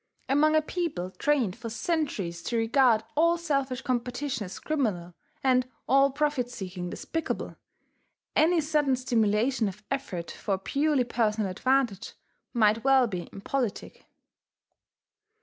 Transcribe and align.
Among 0.27 0.55
a 0.55 0.63
people 0.63 1.11
trained 1.11 1.55
for 1.55 1.69
centuries 1.69 2.41
to 2.45 2.57
regard 2.57 3.03
all 3.15 3.37
selfish 3.37 3.83
competition 3.83 4.45
as 4.45 4.57
criminal, 4.57 5.13
and 5.43 5.69
all 5.87 6.09
profit 6.09 6.49
seeking 6.49 6.89
despicable, 6.89 7.55
any 8.35 8.61
sudden 8.61 8.95
stimulation 8.95 9.67
of 9.67 9.83
effort 9.91 10.31
for 10.31 10.57
purely 10.57 11.03
personal 11.03 11.51
advantage 11.51 12.13
might 12.51 12.83
well 12.83 13.05
be 13.05 13.29
impolitic. 13.31 14.07